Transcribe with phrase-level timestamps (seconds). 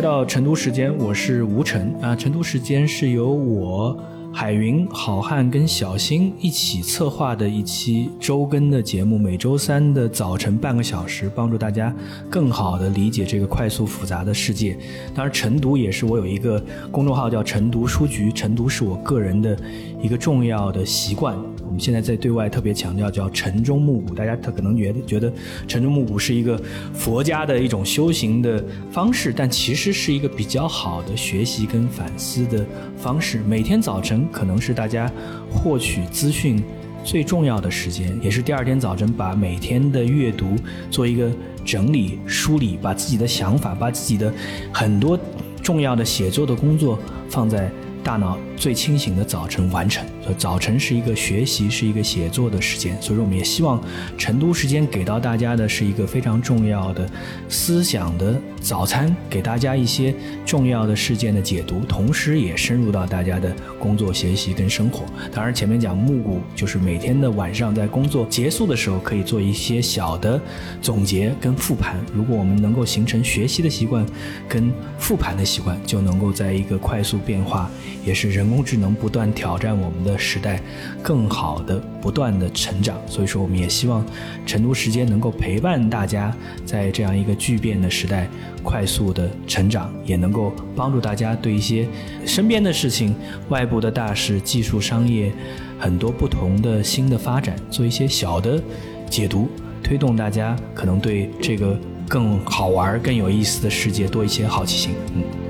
[0.00, 2.16] 到成都时间，我是吴晨啊。
[2.16, 3.98] 成都时间是由我。
[4.32, 11.92] 海云、好汉跟小新一起策划的一期周更的节目，每周三的早晨半个小时，帮助大家
[12.30, 14.78] 更好的理解这个快速复杂的世界。
[15.16, 16.62] 当然，晨读也是我有一个
[16.92, 19.58] 公众号叫晨读书局，晨读是我个人的
[20.00, 21.36] 一个重要的习惯。
[21.80, 25.32] 现在在对外特别强调叫晨钟暮鼓，大家他可能觉得觉得
[25.66, 26.60] 晨钟暮鼓是一个
[26.92, 32.64] 佛家的一种修行的方式，但其实是一个比较好的学习跟反思的
[32.96, 33.40] 方式。
[33.48, 35.10] 每天早晨可能是大家
[35.50, 36.62] 获取资讯
[37.02, 40.54] 最重要的时间，也是第二天早晨把每天的阅读
[40.90, 41.30] 做一个
[41.64, 44.30] 整理梳理，把自己的想法，把自己的
[44.72, 45.18] 很多
[45.62, 46.98] 重要的写作的工作
[47.30, 47.70] 放在。
[48.02, 53.00] 大脑最清醒的早晨完成，所以早晨是一个学习、是一个写作的时间。
[53.00, 53.80] 所以说，我们也希望
[54.16, 57.08] 成都时间给到大家的是一个非常重要的
[57.48, 65.04] 思想的早餐，给大家一些重要的事件的解读，同时也深入到大家的工作、学习跟生活。
[65.32, 70.40] 当然，前面讲木谷就是每天的晚上在工作结束的时候，可以做一些小的
[70.80, 72.00] 总结跟复盘。
[72.14, 74.04] 如果我们能够形成学习的习惯
[74.48, 77.70] 跟复盘的习惯，就能够在一个快速变化。
[78.04, 80.60] 也是人工智能不断挑战我们的时代，
[81.02, 83.00] 更好的不断的成长。
[83.06, 84.04] 所以说，我们也希望
[84.46, 88.28] 成都时间能够陪伴大家在这样一个巨变的时代
[88.62, 91.86] 快速的成长，也能够帮助大家对一些
[92.24, 93.14] 身边的事情、
[93.48, 95.32] 外部的大事、技术、商业
[95.78, 98.62] 很多不同的新的发展做一些小的
[99.08, 99.48] 解读，
[99.82, 104.92] 推动大家可能对这个更好玩、更有意思的世界多一些好奇心。
[105.14, 105.49] 嗯。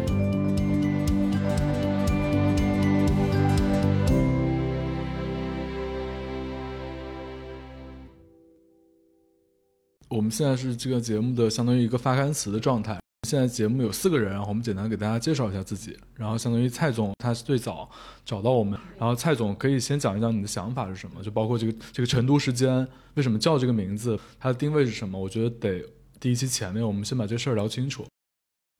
[10.31, 12.99] 现在是这个节目的相当于一个发刊词的状态。
[13.29, 15.97] 现在节目有四个人，然后我们简单给大家介绍一下自己。
[16.15, 17.89] 然后相当于蔡总，他是最早
[18.25, 18.81] 找到我们。
[18.99, 25.21] 然后蔡总可以先讲一讲你的想法是什么，就包括这个这个成都时间为什么叫这个名字，它的定位是什么？
[25.21, 25.85] 我觉得得
[26.19, 28.07] 第一期前面我们先把这事儿聊清楚。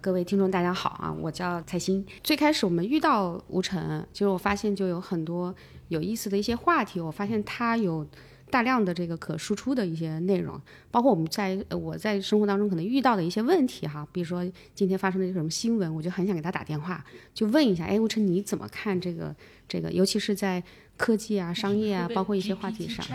[0.03, 2.07] 各位听众大家好啊，我叫蔡欣。
[2.25, 5.55] 最开始我们遇到吴晨，其实我发现就有很多
[5.89, 8.07] 有意思的一些话题，我发现他有。
[8.51, 14.45] 大量的这个可输出的一些内容，包括我们在我在生活当中可能遇到的一些问题哈，比如说
[14.75, 19.35] 今天发生的一个什么新闻，我就很想给他打电话，就问一下，哎，吴晨你怎么看这个
[19.69, 20.63] 这个，尤其是在
[20.97, 23.07] 科技啊、商业啊，包括一些话题上。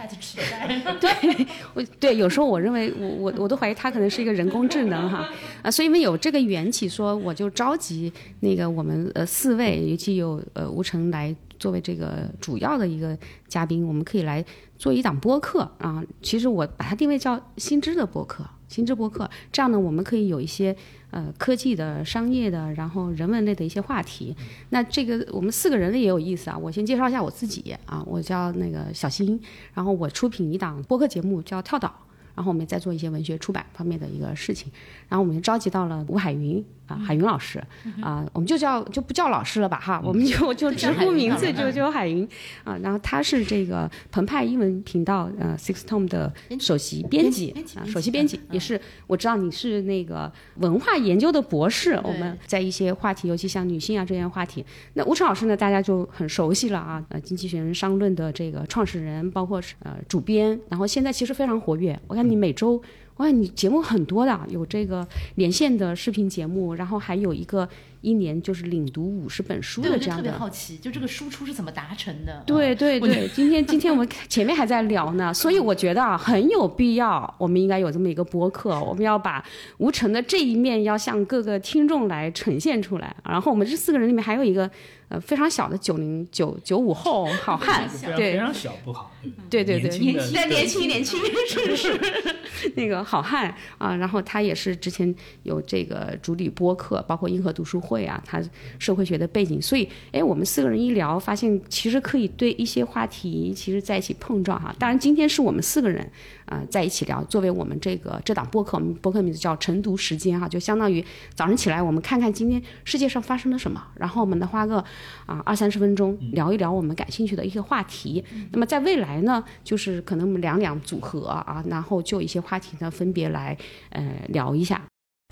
[1.00, 5.30] 对，我 对有时候我认为我我我都怀疑他可能是一个人工智能哈
[5.62, 11.36] 啊，所以因为有这个缘起，说我就召集那个我们呃四位，尤其有呃吴晨来。
[11.66, 13.18] 作为这个主要的一个
[13.48, 14.46] 嘉宾，我们可以来
[14.78, 16.04] 做一档播客啊。
[16.22, 19.28] 其实我把它定位叫新知的播客，新知播客。
[19.52, 20.76] 这样呢，我们可以有一些
[21.10, 24.36] 呃科技的、商业的，然后人文类的一些话题。
[24.70, 26.56] 那这个我们四个人也有意思啊。
[26.56, 29.42] 我先介绍一下我自己啊，我叫那个小新，
[29.74, 31.92] 然后我出品一档播客节目叫跳岛，
[32.36, 34.72] 然后我们在做一些文学出版方面的一个事情。
[35.10, 36.64] 然后我们召集到了吴海云。
[36.88, 37.64] 啊，海云老师，
[38.02, 42.28] 啊，我们就叫就不叫老师了吧，哈，我们就就直呼名字，就就海云，
[42.64, 54.64] 啊，然后他是这个澎湃英文频道呃 Six Tome 的首席编辑，啊，首席编辑也是，我知道你是那个文化研究的博士，我们在一些话题，尤其像女性啊这些话题，
[54.94, 62.82] 那吴晨老师呢，大家就很熟悉了啊，呃，经济学人商论的这个创始人，包括呃主编，然后现在其实非常活跃，我看你每周。
[63.18, 67.68] 哇，你节目很多的，有这个连线的视频节目，然后还有一个。
[68.02, 72.44] 一年就是领读五十本书的这样的，特别好奇，就这个输出是怎么达成的？
[72.46, 79.44] 对对对，今天今天我们前面还在聊呢，所以我觉得啊很有必要，我们应该有这么一个播客，我们要把
[79.80, 83.16] 吴晨的这一面要向各个听众来呈现出来。
[83.24, 84.70] 然后我们这四个人里面还有一个
[85.10, 89.12] 呃非常小的九零九九五后好汉，对，非常小不好，
[89.50, 92.00] 对对对，年轻年轻年轻，是是
[92.76, 95.14] 那个好汉啊，然后他也是之前
[95.44, 98.06] 有这个主理播客，包括银河读书会。
[98.06, 98.40] 啊，他
[98.78, 104.72] 社会学的背景，所以哎，我们四个人一聊，发现其实可以对一些话题，其实在一起碰撞哈。
[104.78, 106.08] 当然，今天是我们四个人
[106.46, 111.04] 啊在一起聊，作为我们这个这档播客，我们播客名字叫晨读时间哈，就相当于
[111.34, 114.84] 早上起来，我们看看今天世界上发生了什么，然后我们呢花个
[115.26, 118.24] 啊二三十分钟聊一聊我们感兴趣的一些话题。
[118.52, 123.58] 那么在未来呢，就是可能我们两两组合啊，然后就一些话题呢分别来
[123.90, 124.82] 呃聊一下。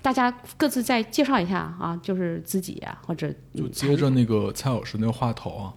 [0.02, 5.72] 大家各自再介绍一下啊，就是自己啊，或者就接着那个蔡老师那个话头啊，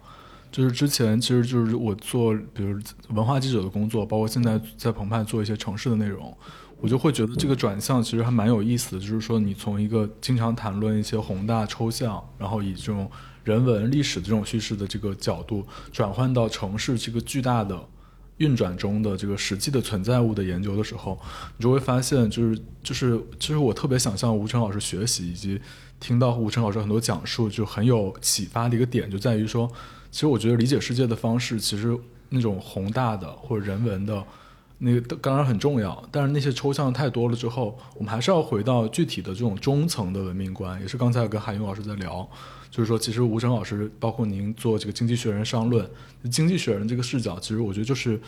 [0.57, 6.35] 就是之前其实就是我做比如文化记者的工作，包括现在在澎湃做一些城市的内容，
[6.81, 13.07] 我就会觉得这个转向其实还蛮有意思的，就是说你从一个经常谈论一些宏大抽象，然后以这种
[13.43, 17.79] 人文历史的这种叙事的这个角度，转换到城市这个巨大的
[18.37, 21.19] 运转中的这个实际的存在物的研究的时候，
[21.55, 25.61] 你就会发现，就是就是其实我特别想向吴晨老师学习，以及
[25.99, 29.71] 听到吴晨老师很多讲述，就很有启发的一个点，就在于说，
[30.17, 31.95] 其实我觉得理解世界的方式，其实
[32.29, 34.23] 那种宏大的或者人文的。
[34.79, 40.81] 那个当然很重要，但是那些抽象太多了之后，我们还是要回到具体的这种中层的文明观。
[40.81, 42.27] 也是刚才跟海云老师在聊，
[42.71, 45.85] 就是说，其实吴成老师，包括您做这个《经济学人》商论，
[46.31, 48.19] 《经济学人》这个视角，其实我觉得就是，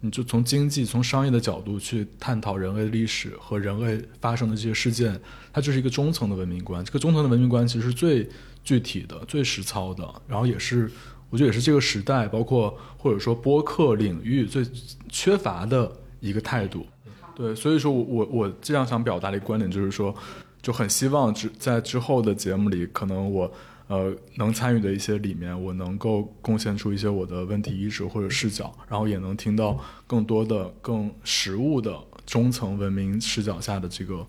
[0.00, 5.20] 你就从经济、从商业的角度去探讨人类历史和人类发生的这些事件，
[5.52, 6.84] 它就是一个中层的文明观。
[6.84, 8.28] 这个中层的文明观其实是最
[8.64, 10.90] 具体的、最实操的，然后也是。
[11.30, 14.64] 我觉得也是这个时代，包括或者说播客领域最
[15.08, 15.90] 缺乏的
[16.20, 16.86] 一个态度。
[17.34, 20.14] 对，所以说我我我这样想表达的一个观点就是说，
[20.60, 23.52] 就很希望之在之后的节目里，可能我
[23.86, 31.96] 呃能参与的一些里面，我能够贡献出一些我的问题意识或者视角，然后也能听到更多的更实物的
[32.26, 34.26] 中层文明视角下的这个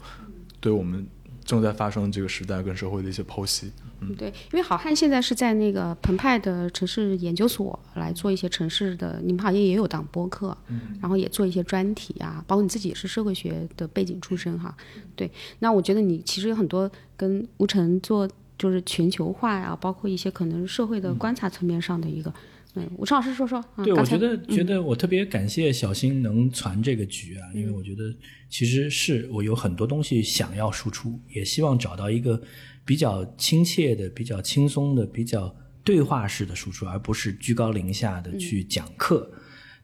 [0.60, 1.08] 对我们
[1.50, 3.72] 正在发生这个时代跟社会的一些剖析。
[4.02, 14.78] 嗯对，因为好汉现在是在那个澎湃的城市研究所来做一些城市的，你们好像也有档播客，嗯然后也做一些专题啊，包括你自己也是社会学的背景出身哈。
[15.16, 22.30] 对，那我觉得你其实有很多跟吴晨做就是全球化呀，包括一些可能社会的观察层面上的一个。
[22.30, 22.36] 嗯，
[22.98, 23.64] 吴超老师说说。
[23.84, 28.16] 对，我觉得觉得我特别感谢小新能传这个局啊，因为我觉得
[28.50, 32.42] 其实是我有很多东西想要输出，也希望找到一个。
[32.86, 39.32] 比较亲切的、比较轻松的、比较对话式的输出，而不是居高临下的去讲课。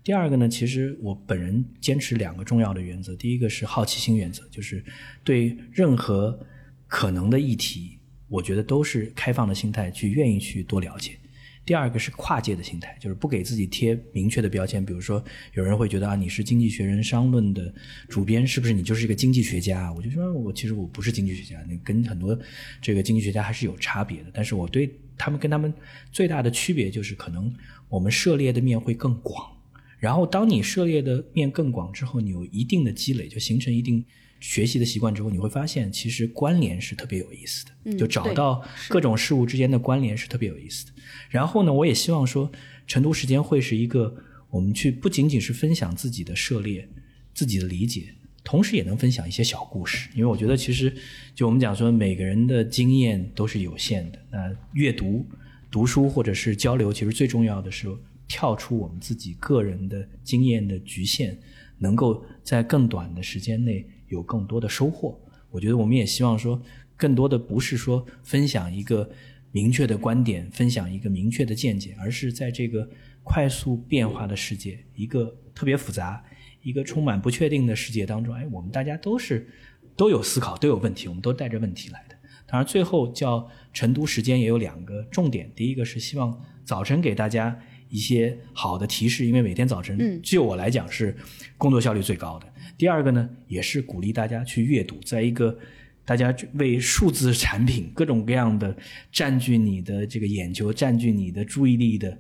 [0.04, 4.84] 第二个呢，其实我本人坚持两个重要的原则：第一个是好奇心原则，就是
[5.24, 6.40] 对任何
[6.88, 11.20] 可能的议题，我觉得都是开放的心态去愿意去多了解。
[11.66, 14.86] 第二个是跨界的心态，就是不给自己贴明确的标签。
[14.86, 15.24] 比如说，
[15.54, 17.74] 有人会觉得啊，你是《经济学人》商论的
[18.08, 19.92] 主编，是不是你就是一个经济学家？
[19.94, 22.38] 我就说，我其实我不是经济学家，你跟很多
[22.82, 24.30] 这个经济学家还是有差别的。
[24.32, 25.74] 但是我对他们跟他们
[26.12, 27.52] 最大的区别就是，可能
[27.90, 29.52] 我们涉猎的面会更广。
[29.98, 34.06] 然后，当你涉猎的面更广之后，你有一定的积累，就形成一定。
[34.48, 40.92] 学习的习惯之后，你会发现其实关联是特别有意思的，就找到各种事物之间的关联是特别有意思的。
[41.32, 42.52] 然后呢，我也希望说，
[42.86, 44.16] 晨读时间会是一个
[44.52, 46.88] 我们去不仅仅是分享自己的涉猎、
[47.34, 48.14] 自己的理解，
[48.44, 50.08] 同时也能分享一些小故事。
[50.14, 50.96] 因为我觉得其实
[51.34, 54.20] 就我们讲说，每个人的经验都是有限的。
[54.30, 55.26] 那阅读、
[55.72, 57.88] 读书或者是交流，其实最重要的是
[58.28, 61.36] 跳出我们自己个人的经验的局限，
[61.80, 63.84] 能够在更短的时间内。
[64.16, 65.20] 有更多的收获，
[65.52, 66.60] 我觉得我们也希望说，
[66.98, 69.08] 更多的不是说分享一个
[69.52, 72.90] 明确的观点，分享一个明确的见解，而是在这个
[73.24, 76.24] 快速变化的世界，一个特别复杂、
[76.62, 79.48] 一个充满不确定的世界当中，哎，我们大家都是
[79.96, 82.16] 都有思考，都有问题，我们都带着问题来的。
[82.48, 87.58] 当然，最后叫晨读时间也有两个重点，第一个是希望早晨给大家
[87.90, 91.16] 一些好的提示，因为每天早晨，就我来讲是
[91.58, 92.48] 工作效率最高的。
[92.78, 95.58] 第二个呢，也是鼓励大家去阅读，在一个
[96.06, 98.76] 大家为数字产品各种各样的
[99.12, 102.16] 占据你的这个眼球、占据你的注意力的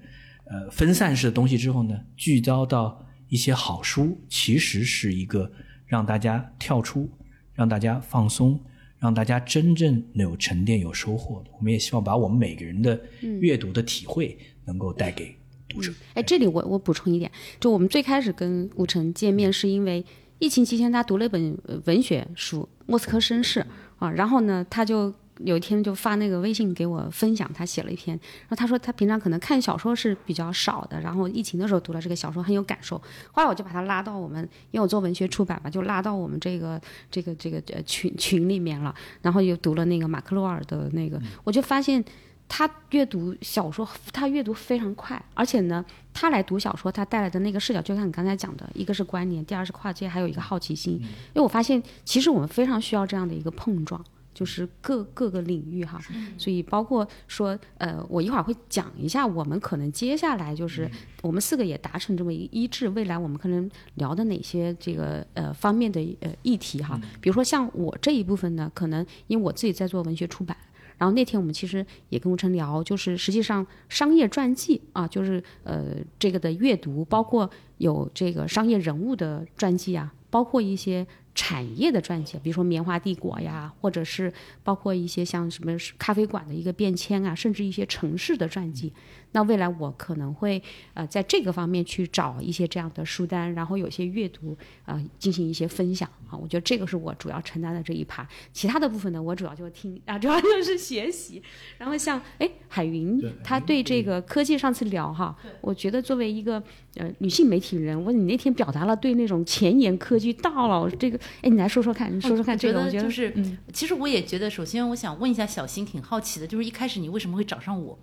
[0.46, 5.52] 呃分散式的东西之后呢，聚焦到一些好书，其实是一个
[5.86, 7.08] 让大家跳出、
[7.54, 8.60] 让大家放松、
[8.98, 11.52] 让大家真正能有沉淀、有收获的。
[11.56, 13.00] 我们也希望把我们每个人的
[13.40, 14.36] 阅读的体会
[14.66, 15.36] 能够带给
[15.70, 15.94] 读者。
[16.16, 20.04] 哎，这里我我补充一点，就我们最开始跟吴晨见面是因为。
[20.40, 23.60] 疫情期间，他读了一本文学书《莫斯科绅士》
[23.98, 32.98] 啊，然后呢，他就有一天就发那个微信给我分享，他写了一篇，然后他说他平常可能看小说是比较少的，然后疫情的时候读了这个小说很有感受，
[33.32, 42.04] 后来我就把他拉到我们，因为我做文学出版嘛，就拉到我们这个这个这个呃群群里面了，然后又读了那个马克洛尔的那个，我就发现。
[42.48, 45.84] 他阅读小说，他阅读非常快，而且呢，
[46.14, 50.94] 他来读小说，他带来的那个视角，就像你刚才讲的，一个是关联，第二是跨界，还有一个好奇心。
[50.94, 54.02] 因为我发现，其实我们非常需要这样的一个碰撞，
[54.34, 56.00] 就是各各个领域哈。
[56.38, 60.90] 所以包括说，呃，我一会儿会讲一下，我们可能接下来就是
[61.24, 66.98] 我们四个也达成这么一一致，未来我们可能聊的哪些这个呃方面的呃议题哈。
[67.20, 70.56] 比如说像我这一部分呢，可能因为我自己在做文学出版。
[70.98, 84.32] 然后那天我们其实也跟吴晨聊，就是实际上商业传记啊，就是呃这个的阅读，包括有这个商业人物的传记啊，包括一些产业的传记，比如说棉花帝国呀，或者是
[84.64, 88.94] 包括一些像什么咖啡馆的一个变迁啊，甚至一些城市的传记。
[89.36, 90.64] 那未来我可能会
[90.94, 96.38] 呃在这个方面去找一些这样的书单，然后有些阅读啊、呃、进行一些分享啊。
[96.38, 101.44] 我觉得这个是我主要承担的这一趴，其他的部分呢，我主要就听啊，主要就是学习。
[101.78, 106.64] 然后像哎海云对，他对这个科技上次聊哈，我觉得作为一个
[106.96, 118.00] 呃女性媒体人，我你那天表达了对那种前沿科技大佬这个，哎，你来说说看，你说说看这个，我觉得就是，嗯其实我也觉得，首先我想问一下小新，挺好奇的，就是一开始你为什么会找上我？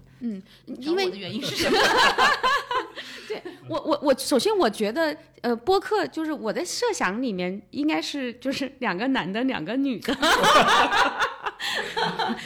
[0.67, 1.79] 因为我的原因是什么？
[3.26, 10.17] 对我我我，首先我觉得，呃，播客就是我的设想里面应该是就是两个男的，两个女的。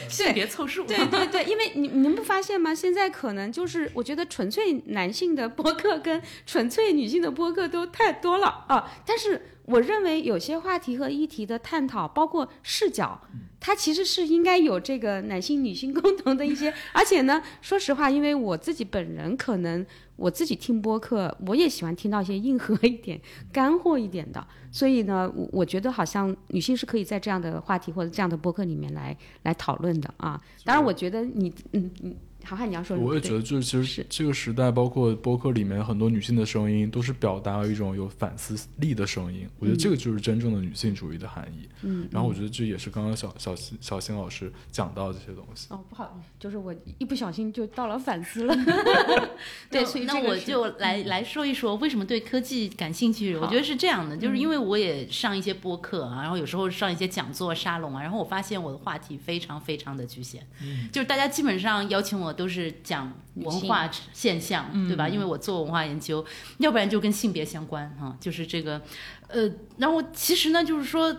[0.07, 0.83] 性别凑数。
[0.85, 2.73] 对对对，因为你你们不发现吗？
[2.73, 8.91] 现在可能就是我觉得纯粹男性的播客跟纯粹女性的播客都太多了啊。
[9.05, 13.19] 但是我认为有些话题和议题的探讨，包括视角，
[13.67, 16.73] 它其实是应该有这个男性女性共同的一些。
[16.93, 23.19] 而且呢， 说实话，因为我自己本人可能我自己听播客，我也喜欢听到一些硬核一点、
[23.51, 24.47] 干货一点的。
[24.71, 30.41] 所以呢，我我觉得好像女性是可以在这样的话题或者这样的播客里面来来讨论的啊。
[30.63, 32.15] 当然，我觉得你嗯嗯，
[32.47, 39.45] 好汉你要说什么，我也觉得，就是其实是这个时代，包括播客里面很多女性的声音，都是表达一种有反思力的声音。
[39.59, 41.67] 我觉得这个就是真正的女性主义的含义。
[41.81, 45.67] 嗯，然后我觉得这也是刚刚小小新小新老师讲到的这些东西。
[45.71, 48.55] 哦，不好意思，就是我一不小心就到了反思了。
[49.69, 53.35] 对，所以那我就来来说一说为什么对科技感兴趣。
[53.35, 65.09] 我觉得是这样的，就是因为我也上一些播客啊，然后有时候上一些讲座、沙龙啊，然后我发现我的话题非常非常的局限，嗯就是大家基本上邀请我都是讲文化现象，对吧？
[65.09, 66.23] 因为我做文化研究，
[66.59, 68.81] 要不然就跟性别相关哈、就是这个，
[69.27, 71.13] 呃，然后其实呢，就是说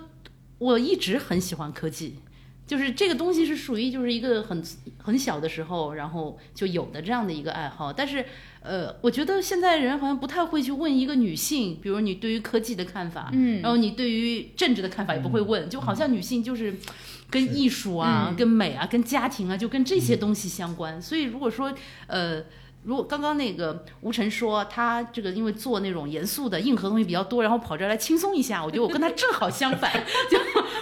[0.58, 2.20] 我一直很喜欢科技。
[2.68, 4.62] 就是这个东西是属于就是一个很
[4.98, 8.22] 很小的时候，然后就有的这样的一个爱好，但是
[8.60, 16.76] 呃，我觉得现在人好像不太会去问一个女性，比如你对于科技的看法，嗯然后你对于政治的看法也不会问，就好像女性就是
[17.30, 21.00] 跟艺术啊、跟美啊、跟家庭啊，就跟这些东西相关。
[21.00, 21.72] 所以如果说
[22.06, 22.42] 呃。
[22.84, 29.92] 如果刚刚那个吴晨说他这个因为做那种严肃的硬核东西比较多，然后跑这儿来轻松一下，我觉得我跟他正好相反，
[30.30, 30.38] 就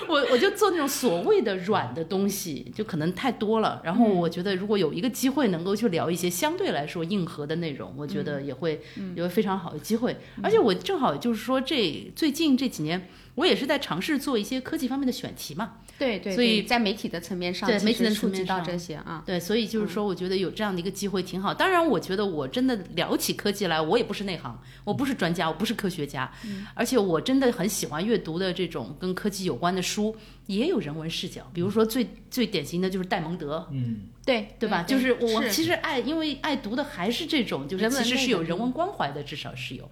[0.06, 3.80] 我我就做那种所谓的软的东西，就可能太多了。
[3.82, 8.80] 然后我觉得如果有一个机会能够去聊一些相对来说硬核的内容，我觉得也会
[9.16, 10.16] 有非常好的机会。
[10.42, 15.74] 而且我正好就是说这最近这几年，我也是在尝试做一些科技方面的选题嘛。
[15.98, 19.22] 对对，所以在媒体的层面上，对媒体的实触及到层面上这些啊。
[19.24, 21.54] 对，所以就是说，我觉得有这样的一个机会挺好。
[21.54, 26.30] 当然，我觉得我真的聊起科技来，我也不是内行，我不是专家，我不是科学家，
[26.74, 30.14] 而且我真的很喜欢阅读的这种跟科技有关的书，
[30.46, 31.48] 也有人文视角。
[31.52, 34.82] 比如说最最典型的就是戴蒙德，嗯，对对吧？
[34.82, 39.88] 就是我其实爱，因为爱读的还是这种，就是人文其实是有人文关怀的，至少是有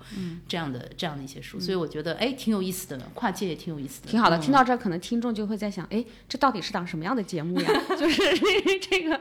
[0.48, 4.36] 这样的这样的一些书，所以我觉得哎挺有意思的，跨界也挺有意思的，挺好的。
[4.36, 7.70] 嗯听到这儿，可能听众就会在想，哎，这到底是档什么样的节目呀？
[7.98, 8.20] 就是
[8.90, 9.18] 这个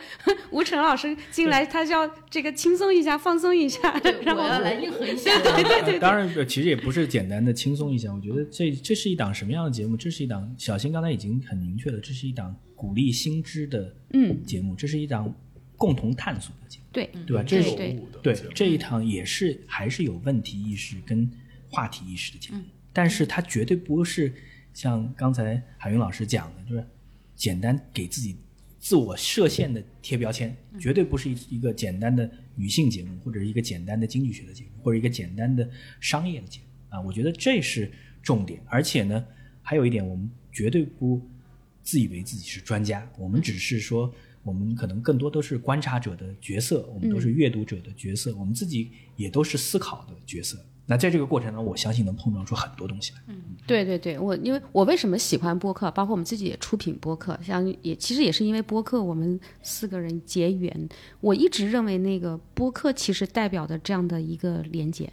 [0.49, 5.31] 吴晨老师进来，他是要这个轻松一下、放松一下，对 然后我要来硬核一下。
[5.39, 8.11] 对对对当然，呃其实也不是简单的轻松一下。
[8.13, 9.95] 我觉得这这是一档什么样的节目？
[9.95, 15.33] 这是一档小新刚才已经很明确了，这是一档鼓励新知的嗯，节目，这是一档
[15.77, 17.43] 共同探索的节目，对，对吧？
[17.43, 17.75] 这是
[18.21, 18.35] 对。
[18.53, 21.29] 这一趟也是还是有问题意识跟
[21.69, 22.61] 话题意识的节目，
[22.91, 24.33] 但是它绝对不是
[24.73, 26.85] 像刚才海云老师讲的，就是
[27.35, 28.35] 简单给自己
[28.79, 35.67] 自我设限的贴标签，绝对不是一一个简单的女性节目，或者是一个简单的经济学的节目，或者一个简单的
[35.99, 36.65] 商业的节目。
[36.95, 37.01] 啊。
[37.01, 39.25] 我觉得这是重点，而且呢，
[39.61, 41.19] 还有一点，我们绝对不
[41.81, 44.13] 自以为自己是专家，我们只是说。
[44.45, 50.57] 我们可能更多都是观察者的角色，我们都是阅读者的角色，我们自己也都是思考的角色。
[50.85, 53.19] 那在这个过程中，我相信能碰撞出很多东西来。
[53.65, 60.89] 对对对，我因为我为什么喜欢播客，包括我们自己也出品播客，像也其实也是因为播客，我们四个人结缘。
[61.21, 65.09] 我一直认为那个播客其实代表的这样的一个连接，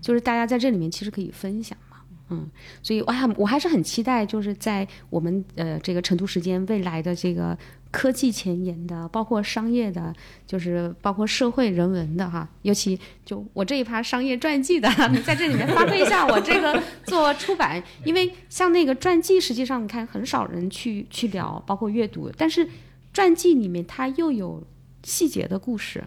[0.00, 1.89] 就是大家在这里面其实可以分享嘛。
[2.30, 2.48] 嗯，
[2.82, 7.56] 所以我还我还是很期待，就是在我们呃这个成都时间未来的这个
[7.90, 10.14] 科技前沿的，包括商业的，
[10.46, 14.88] 就是包括社会人文的哈，尤其就我这一趴商业传记的，
[15.24, 22.68] 在这里面发挥一下我这个做出版，因为像那个传记，实际上你看很少人去去聊，包括阅读，但是
[23.12, 24.62] 传记里面它又有
[25.02, 26.04] 细节的故事，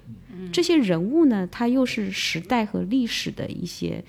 [0.53, 4.01] 这些人物呢，它又是时代和历史的一些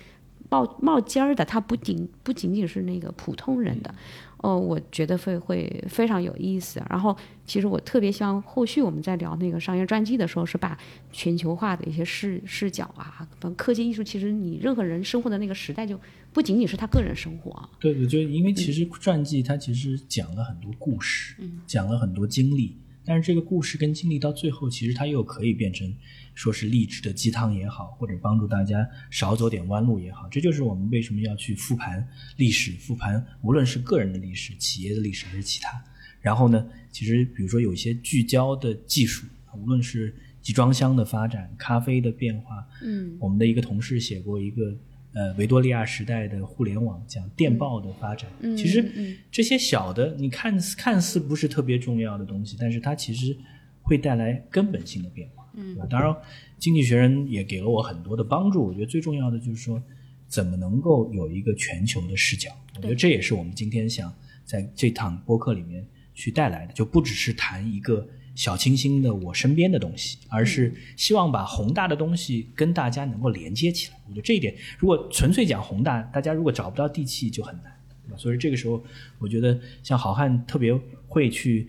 [0.50, 3.94] 冒冒尖儿的，它不仅不仅仅是那个普通人的。
[4.38, 6.78] 哦，我觉得会会非常有意思。
[6.90, 10.78] 然后，其实我特别希望后续我们在聊那个商业传记的时候，是把
[11.10, 15.98] 全球化的一些视视角啊，科技艺术，其实你任何人生活的那个时代，就
[16.30, 17.70] 不仅仅是他个人生活啊。
[17.80, 21.36] 对对，就因为其实传记它其实讲了很多故事，
[21.66, 25.94] 讲了很多经历，但是这个故事跟经历到最后，其实它又可以变成。
[26.36, 32.04] 说是励志的鸡汤也好，或者帮助大家少走点弯路也好，这就是我们为什么要去复盘
[32.38, 35.80] 历史，复盘无论是个人的历史、企业的历史还是其他。
[36.20, 44.76] 然后呢，其实比如说有一些聚焦的技术，无论是集装箱的发展、咖啡的变化，嗯，我们的一个同事写过一个
[45.14, 48.28] 呃维多利亚时代的互联网，讲电报的发展。
[48.56, 53.36] 其实这些小的，你看似看似不是特别重要的东西，但是它其实
[53.80, 55.48] 会带来根本性的变化。
[55.56, 56.14] 嗯，当然，
[56.58, 58.66] 经济学人也给了我很多的帮助。
[58.66, 59.80] 我觉得最重要的就是说，
[60.26, 62.50] 怎么能够有一个全球的视角。
[62.76, 64.12] 我觉得这也是我们今天想
[64.44, 73.98] 在这趟播客里面去带来的，就不只是谈一个小清新的我身边的东西，而是希望把宏大的东西跟大家能够连接起来。
[74.08, 78.18] 我觉得这一点，如果纯粹讲宏大，大家如果找不到地气就很难。
[78.18, 78.82] 所以这个时候，
[79.18, 81.68] 我觉得像好汉特别会去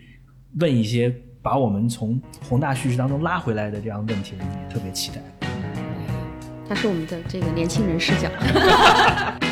[0.59, 1.15] 问一些。
[1.45, 2.19] 把我们从
[2.49, 5.21] 宏大叙事当中拉回来的这样问题，我们也特别期待。
[6.67, 8.27] 他是我们的这个年轻人视角。